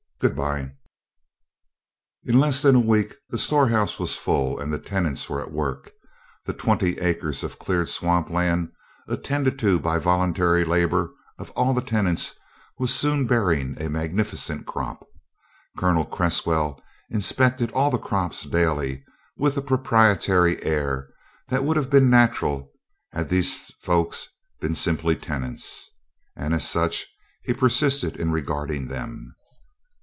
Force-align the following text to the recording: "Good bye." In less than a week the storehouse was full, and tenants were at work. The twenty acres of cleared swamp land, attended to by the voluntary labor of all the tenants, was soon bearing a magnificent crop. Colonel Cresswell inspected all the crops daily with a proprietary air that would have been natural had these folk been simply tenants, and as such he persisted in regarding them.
"Good 0.21 0.35
bye." 0.35 0.73
In 2.25 2.39
less 2.39 2.61
than 2.61 2.75
a 2.75 2.79
week 2.79 3.15
the 3.29 3.39
storehouse 3.39 3.97
was 3.97 4.15
full, 4.15 4.59
and 4.59 4.85
tenants 4.85 5.27
were 5.27 5.41
at 5.41 5.51
work. 5.51 5.89
The 6.45 6.53
twenty 6.53 6.99
acres 6.99 7.43
of 7.43 7.57
cleared 7.57 7.89
swamp 7.89 8.29
land, 8.29 8.71
attended 9.07 9.57
to 9.57 9.79
by 9.79 9.97
the 9.97 10.03
voluntary 10.03 10.63
labor 10.63 11.11
of 11.39 11.49
all 11.55 11.73
the 11.73 11.81
tenants, 11.81 12.35
was 12.77 12.93
soon 12.93 13.25
bearing 13.25 13.81
a 13.81 13.89
magnificent 13.89 14.67
crop. 14.67 15.03
Colonel 15.75 16.05
Cresswell 16.05 16.79
inspected 17.09 17.71
all 17.71 17.89
the 17.89 17.97
crops 17.97 18.43
daily 18.43 19.03
with 19.37 19.57
a 19.57 19.61
proprietary 19.63 20.61
air 20.63 21.09
that 21.47 21.63
would 21.63 21.77
have 21.77 21.89
been 21.89 22.11
natural 22.11 22.71
had 23.11 23.29
these 23.29 23.71
folk 23.81 24.13
been 24.59 24.75
simply 24.75 25.15
tenants, 25.15 25.89
and 26.35 26.53
as 26.53 26.69
such 26.69 27.07
he 27.41 27.55
persisted 27.55 28.17
in 28.17 28.31
regarding 28.31 28.87
them. 28.87 29.33